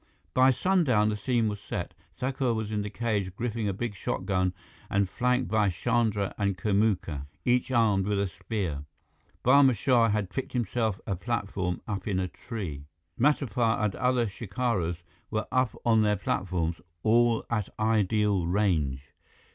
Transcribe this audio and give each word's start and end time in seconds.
By 0.33 0.49
sundown, 0.49 1.09
the 1.09 1.15
scene 1.15 1.47
was 1.47 1.59
set. 1.59 1.93
Thakur 2.17 2.55
was 2.55 2.71
in 2.71 2.81
the 2.81 2.89
cage, 2.89 3.35
gripping 3.35 3.67
a 3.67 3.71
big 3.71 3.93
shotgun 3.93 4.51
and 4.89 5.07
flanked 5.07 5.47
by 5.51 5.69
Chandra 5.69 6.33
and 6.39 6.57
Kamuka, 6.57 7.27
each 7.45 7.69
armed 7.71 8.07
with 8.07 8.19
a 8.19 8.25
spear. 8.25 8.85
Barma 9.45 9.75
Shah 9.75 10.09
had 10.09 10.31
picked 10.31 10.53
himself 10.53 10.99
a 11.05 11.15
platform 11.15 11.81
up 11.87 12.07
in 12.07 12.17
a 12.19 12.27
tree. 12.27 12.87
Matapar 13.15 13.79
and 13.85 13.93
other 13.93 14.25
shikaris 14.25 15.03
were 15.29 15.45
up 15.51 15.75
on 15.85 16.01
their 16.01 16.17
platforms, 16.17 16.81
all 17.03 17.45
at 17.51 17.69
ideal 17.79 18.47
range. 18.47 19.03